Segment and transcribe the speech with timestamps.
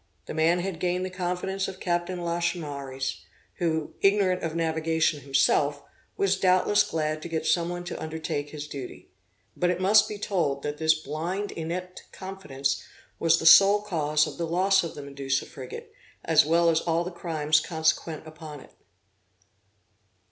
[0.25, 3.19] The man had gained the confidence of Captain Lachaumareys,
[3.57, 5.83] who ignorant of navigation himself,
[6.17, 9.11] was doubtless glad to get someone to undertake his duty.
[9.55, 12.83] But it must be told, that this blind inept confidence
[13.19, 15.93] was the sole cause of the loss of the Medusa frigate,
[16.25, 18.71] as well as all the crimes consequent upon it.